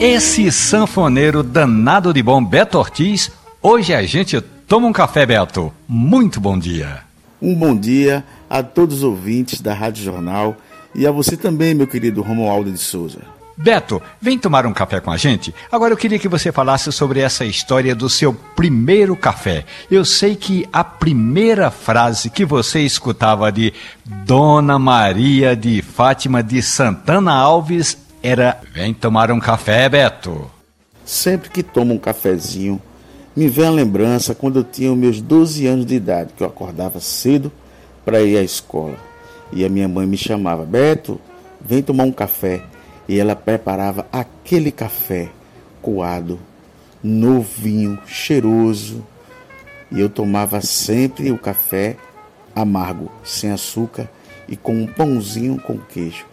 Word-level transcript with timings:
Esse 0.00 0.52
sanfoneiro 0.52 1.42
danado 1.42 2.14
de 2.14 2.22
bom 2.22 2.42
Beto 2.44 2.78
Ortiz, 2.78 3.32
hoje 3.60 3.92
a 3.92 4.00
gente 4.04 4.40
toma 4.40 4.86
um 4.86 4.92
café, 4.92 5.26
Beto. 5.26 5.72
Muito 5.88 6.40
bom 6.40 6.56
dia. 6.56 7.00
Um 7.42 7.52
bom 7.52 7.76
dia 7.76 8.24
a 8.48 8.62
todos 8.62 8.98
os 8.98 9.02
ouvintes 9.02 9.60
da 9.60 9.74
Rádio 9.74 10.04
Jornal 10.04 10.56
e 10.94 11.04
a 11.04 11.10
você 11.10 11.36
também, 11.36 11.74
meu 11.74 11.88
querido 11.88 12.22
Romualdo 12.22 12.70
de 12.70 12.78
Souza. 12.78 13.18
Beto, 13.56 14.00
vem 14.20 14.38
tomar 14.38 14.66
um 14.66 14.72
café 14.72 15.00
com 15.00 15.10
a 15.10 15.16
gente? 15.16 15.52
Agora 15.70 15.92
eu 15.92 15.98
queria 15.98 16.20
que 16.20 16.28
você 16.28 16.52
falasse 16.52 16.92
sobre 16.92 17.18
essa 17.18 17.44
história 17.44 17.92
do 17.92 18.08
seu 18.08 18.32
primeiro 18.32 19.16
café. 19.16 19.64
Eu 19.90 20.04
sei 20.04 20.36
que 20.36 20.64
a 20.72 20.84
primeira 20.84 21.72
frase 21.72 22.30
que 22.30 22.44
você 22.44 22.82
escutava 22.82 23.50
de 23.50 23.72
Dona 24.06 24.78
Maria 24.78 25.56
de 25.56 25.82
Fátima 25.82 26.40
de 26.40 26.62
Santana 26.62 27.32
Alves 27.32 27.98
era: 28.22 28.60
Vem 28.72 28.92
tomar 28.92 29.30
um 29.30 29.40
café, 29.40 29.88
Beto. 29.88 30.50
Sempre 31.04 31.48
que 31.48 31.62
tomo 31.62 31.94
um 31.94 31.98
cafezinho, 31.98 32.80
me 33.34 33.48
vem 33.48 33.66
a 33.66 33.70
lembrança 33.70 34.34
quando 34.34 34.58
eu 34.58 34.64
tinha 34.64 34.94
meus 34.94 35.20
12 35.20 35.66
anos 35.66 35.86
de 35.86 35.94
idade, 35.94 36.32
que 36.36 36.42
eu 36.42 36.46
acordava 36.46 37.00
cedo 37.00 37.50
para 38.04 38.20
ir 38.20 38.36
à 38.36 38.42
escola. 38.42 38.96
E 39.52 39.64
a 39.64 39.68
minha 39.68 39.88
mãe 39.88 40.06
me 40.06 40.16
chamava: 40.16 40.64
Beto, 40.64 41.20
vem 41.60 41.82
tomar 41.82 42.04
um 42.04 42.12
café. 42.12 42.62
E 43.08 43.18
ela 43.18 43.34
preparava 43.34 44.06
aquele 44.12 44.70
café 44.70 45.30
coado, 45.80 46.38
novinho, 47.02 47.98
cheiroso. 48.06 49.02
E 49.90 49.98
eu 49.98 50.10
tomava 50.10 50.60
sempre 50.60 51.30
o 51.30 51.38
café 51.38 51.96
amargo, 52.54 53.10
sem 53.24 53.50
açúcar 53.50 54.10
e 54.48 54.56
com 54.56 54.74
um 54.74 54.86
pãozinho 54.86 55.58
com 55.60 55.78
queijo. 55.78 56.26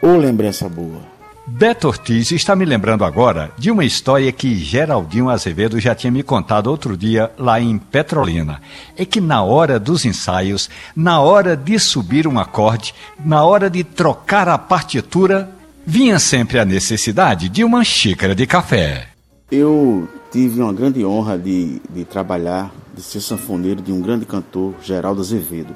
Ô 0.00 0.16
lembrança 0.16 0.68
boa! 0.68 1.17
Beto 1.50 1.88
Ortiz 1.88 2.30
está 2.30 2.54
me 2.54 2.66
lembrando 2.66 3.04
agora 3.04 3.50
de 3.56 3.70
uma 3.70 3.84
história 3.84 4.30
que 4.30 4.54
Geraldinho 4.54 5.30
Azevedo 5.30 5.80
já 5.80 5.94
tinha 5.94 6.10
me 6.10 6.22
contado 6.22 6.66
outro 6.68 6.96
dia 6.96 7.32
lá 7.38 7.58
em 7.58 7.78
Petrolina. 7.78 8.60
É 8.96 9.04
que 9.04 9.18
na 9.18 9.42
hora 9.42 9.80
dos 9.80 10.04
ensaios, 10.04 10.68
na 10.94 11.20
hora 11.20 11.56
de 11.56 11.78
subir 11.78 12.28
um 12.28 12.38
acorde, 12.38 12.94
na 13.24 13.44
hora 13.44 13.70
de 13.70 13.82
trocar 13.82 14.46
a 14.46 14.58
partitura, 14.58 15.50
vinha 15.86 16.18
sempre 16.18 16.58
a 16.58 16.66
necessidade 16.66 17.48
de 17.48 17.64
uma 17.64 17.82
xícara 17.82 18.34
de 18.34 18.46
café. 18.46 19.08
Eu 19.50 20.06
tive 20.30 20.60
uma 20.60 20.72
grande 20.72 21.04
honra 21.04 21.38
de, 21.38 21.80
de 21.88 22.04
trabalhar, 22.04 22.70
de 22.94 23.02
ser 23.02 23.22
sanfoneiro 23.22 23.80
de 23.80 23.90
um 23.90 24.02
grande 24.02 24.26
cantor, 24.26 24.74
Geraldo 24.82 25.22
Azevedo. 25.22 25.74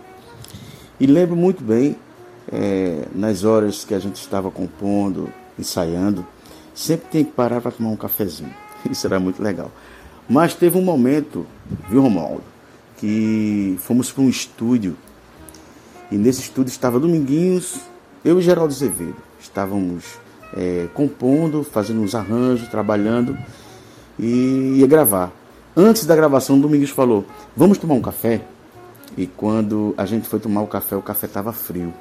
E 1.00 1.06
lembro 1.06 1.34
muito 1.34 1.64
bem, 1.64 1.96
é, 2.52 3.06
nas 3.14 3.42
horas 3.42 3.84
que 3.84 3.94
a 3.94 3.98
gente 3.98 4.16
estava 4.16 4.50
compondo, 4.50 5.32
ensaiando, 5.58 6.26
sempre 6.74 7.08
tem 7.10 7.24
que 7.24 7.32
parar 7.32 7.60
para 7.60 7.70
tomar 7.70 7.90
um 7.90 7.96
cafezinho. 7.96 8.52
Isso 8.90 9.06
era 9.06 9.18
muito 9.20 9.42
legal. 9.42 9.70
Mas 10.28 10.54
teve 10.54 10.78
um 10.78 10.82
momento, 10.82 11.46
viu, 11.88 12.02
Romualdo, 12.02 12.44
que 12.96 13.76
fomos 13.80 14.10
para 14.10 14.22
um 14.22 14.28
estúdio. 14.28 14.96
E 16.10 16.16
nesse 16.16 16.40
estúdio 16.40 16.70
estava 16.70 17.00
Dominguinhos, 17.00 17.80
eu 18.24 18.38
e 18.38 18.42
Geraldo 18.42 18.72
Azevedo 18.72 19.16
estávamos 19.40 20.04
é, 20.56 20.88
compondo, 20.94 21.64
fazendo 21.64 22.00
uns 22.00 22.14
arranjos, 22.14 22.68
trabalhando 22.68 23.36
e 24.18 24.76
ia 24.78 24.86
gravar. 24.86 25.32
Antes 25.76 26.06
da 26.06 26.14
gravação, 26.14 26.58
o 26.58 26.60
Domingos 26.60 26.90
falou: 26.90 27.24
Vamos 27.56 27.78
tomar 27.78 27.94
um 27.94 28.02
café? 28.02 28.42
E 29.16 29.26
quando 29.26 29.94
a 29.96 30.06
gente 30.06 30.28
foi 30.28 30.38
tomar 30.38 30.62
o 30.62 30.66
café, 30.66 30.96
o 30.96 31.02
café 31.02 31.26
estava 31.26 31.52
frio. 31.52 31.92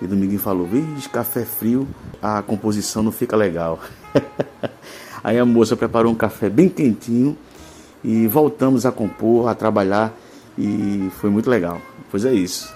E 0.00 0.04
o 0.04 0.08
Dominguinho 0.08 0.40
falou: 0.40 0.66
Vixe, 0.66 1.08
café 1.08 1.44
frio, 1.44 1.86
a 2.22 2.42
composição 2.42 3.02
não 3.02 3.12
fica 3.12 3.36
legal. 3.36 3.80
Aí 5.22 5.38
a 5.38 5.44
moça 5.44 5.76
preparou 5.76 6.12
um 6.12 6.14
café 6.14 6.48
bem 6.48 6.68
quentinho 6.68 7.36
e 8.04 8.26
voltamos 8.26 8.86
a 8.86 8.92
compor, 8.92 9.48
a 9.48 9.54
trabalhar 9.54 10.12
e 10.56 11.10
foi 11.20 11.30
muito 11.30 11.50
legal. 11.50 11.80
Pois 12.10 12.24
é 12.24 12.32
isso. 12.32 12.72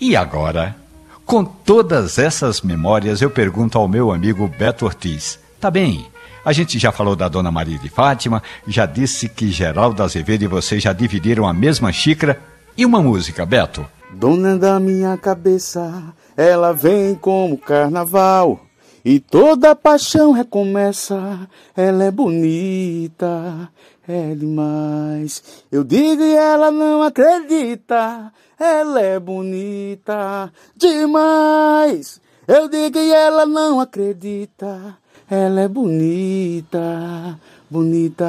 E 0.00 0.14
agora? 0.14 0.76
Com 1.24 1.44
todas 1.44 2.18
essas 2.18 2.60
memórias, 2.60 3.22
eu 3.22 3.30
pergunto 3.30 3.78
ao 3.78 3.88
meu 3.88 4.12
amigo 4.12 4.46
Beto 4.46 4.84
Ortiz: 4.84 5.38
tá 5.60 5.70
bem, 5.70 6.06
a 6.44 6.52
gente 6.52 6.78
já 6.78 6.90
falou 6.90 7.14
da 7.14 7.28
Dona 7.28 7.52
Maria 7.52 7.78
de 7.78 7.88
Fátima, 7.88 8.42
já 8.66 8.84
disse 8.84 9.28
que 9.28 9.50
Geraldo 9.50 10.02
Azevedo 10.02 10.42
e 10.42 10.48
você 10.48 10.80
já 10.80 10.92
dividiram 10.92 11.46
a 11.46 11.52
mesma 11.52 11.92
xícara. 11.92 12.40
E 12.76 12.84
uma 12.84 13.00
música, 13.00 13.46
Beto? 13.46 13.86
Dona 14.12 14.58
da 14.58 14.80
minha 14.80 15.16
cabeça, 15.16 16.02
ela 16.36 16.72
vem 16.72 17.14
como 17.14 17.58
carnaval. 17.58 18.60
E 19.04 19.18
toda 19.18 19.74
paixão 19.74 20.30
recomeça, 20.30 21.48
ela 21.76 22.04
é 22.04 22.10
bonita, 22.10 23.68
é 24.06 24.34
demais. 24.34 25.42
Eu 25.72 25.82
digo 25.82 26.22
e 26.22 26.34
ela 26.34 26.70
não 26.70 27.02
acredita, 27.02 28.32
ela 28.58 29.00
é 29.00 29.18
bonita 29.18 30.52
demais. 30.76 32.20
Eu 32.46 32.68
digo 32.68 32.98
e 32.98 33.10
ela 33.10 33.44
não 33.44 33.80
acredita, 33.80 34.96
ela 35.28 35.60
é 35.62 35.68
bonita, 35.68 37.38
bonita. 37.68 38.26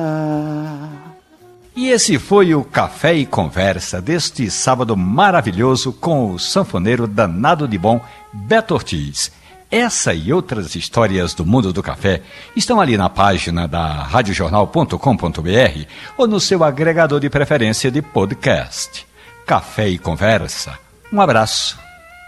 E 1.75 1.89
esse 1.89 2.19
foi 2.19 2.53
o 2.53 2.63
Café 2.63 3.15
e 3.15 3.25
Conversa 3.25 3.99
deste 3.99 4.49
sábado 4.51 4.95
maravilhoso 4.95 5.91
com 5.91 6.31
o 6.31 6.39
sanfoneiro 6.39 7.07
danado 7.07 7.67
de 7.67 7.77
bom 7.77 7.99
Beto 8.31 8.75
Ortiz. 8.75 9.31
Essa 9.71 10.13
e 10.13 10.31
outras 10.31 10.75
histórias 10.75 11.33
do 11.33 11.43
mundo 11.43 11.73
do 11.73 11.81
café 11.81 12.21
estão 12.55 12.79
ali 12.79 12.95
na 12.95 13.09
página 13.09 13.67
da 13.67 14.03
radiojornal.com.br 14.03 15.85
ou 16.15 16.27
no 16.27 16.39
seu 16.39 16.63
agregador 16.63 17.19
de 17.19 17.27
preferência 17.27 17.89
de 17.89 17.99
podcast. 17.99 19.07
Café 19.47 19.89
e 19.89 19.97
Conversa. 19.97 20.77
Um 21.11 21.19
abraço. 21.19 21.79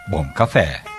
Bom 0.09 0.25
café. 0.29 0.94